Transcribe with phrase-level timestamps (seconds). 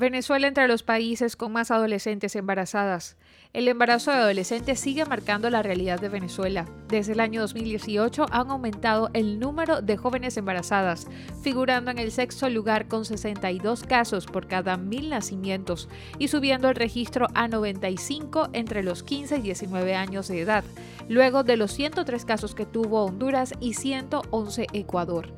[0.00, 3.18] Venezuela entre los países con más adolescentes embarazadas.
[3.52, 6.66] El embarazo de adolescentes sigue marcando la realidad de Venezuela.
[6.88, 11.06] Desde el año 2018 han aumentado el número de jóvenes embarazadas,
[11.42, 16.76] figurando en el sexto lugar con 62 casos por cada mil nacimientos y subiendo el
[16.76, 20.64] registro a 95 entre los 15 y 19 años de edad,
[21.10, 25.28] luego de los 103 casos que tuvo Honduras y 111 Ecuador.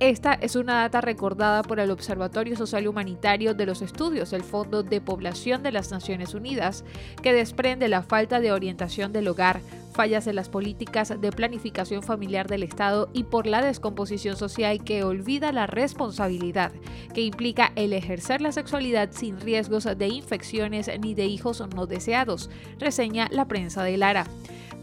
[0.00, 4.84] Esta es una data recordada por el Observatorio Social Humanitario de los Estudios del Fondo
[4.84, 6.84] de Población de las Naciones Unidas,
[7.20, 9.60] que desprende la falta de orientación del hogar,
[9.92, 15.02] fallas en las políticas de planificación familiar del Estado y por la descomposición social que
[15.02, 16.70] olvida la responsabilidad
[17.12, 22.50] que implica el ejercer la sexualidad sin riesgos de infecciones ni de hijos no deseados,
[22.78, 24.26] reseña la prensa de Lara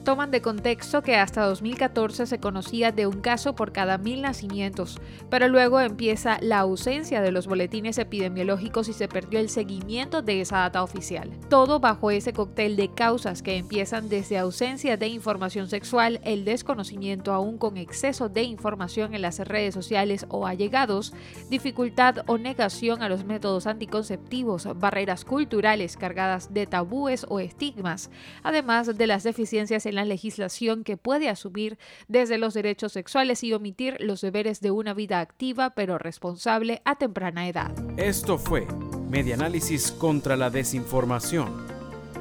[0.05, 5.01] toman de contexto que hasta 2014 se conocía de un caso por cada mil nacimientos,
[5.31, 10.41] pero luego empieza la ausencia de los boletines epidemiológicos y se perdió el seguimiento de
[10.41, 11.31] esa data oficial.
[11.49, 17.34] Todo bajo ese cóctel de causas que empiezan desde ausencia de información sexual, el desconocimiento
[17.34, 21.13] aún con exceso de información en las redes sociales o allegados,
[21.49, 28.12] dificultad o negación a los métodos anticonceptivos, barreras culturales cargadas de tabúes o estigmas,
[28.43, 33.98] además de las deficiencias la legislación que puede asumir desde los derechos sexuales y omitir
[33.99, 37.71] los deberes de una vida activa pero responsable a temprana edad.
[37.98, 38.68] Esto fue
[39.10, 41.68] Medianálisis contra la Desinformación.